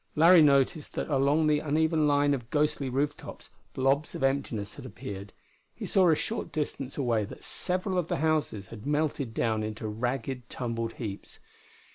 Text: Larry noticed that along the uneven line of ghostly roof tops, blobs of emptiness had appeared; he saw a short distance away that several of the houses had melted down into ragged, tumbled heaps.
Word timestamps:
Larry 0.15 0.41
noticed 0.41 0.93
that 0.95 1.09
along 1.11 1.45
the 1.45 1.59
uneven 1.59 2.07
line 2.07 2.33
of 2.33 2.49
ghostly 2.49 2.89
roof 2.89 3.15
tops, 3.15 3.51
blobs 3.75 4.15
of 4.15 4.23
emptiness 4.23 4.73
had 4.73 4.83
appeared; 4.83 5.31
he 5.75 5.85
saw 5.85 6.09
a 6.09 6.15
short 6.15 6.51
distance 6.51 6.97
away 6.97 7.23
that 7.25 7.43
several 7.43 7.99
of 7.99 8.07
the 8.07 8.17
houses 8.17 8.65
had 8.69 8.87
melted 8.87 9.31
down 9.31 9.61
into 9.61 9.87
ragged, 9.87 10.49
tumbled 10.49 10.93
heaps. 10.93 11.39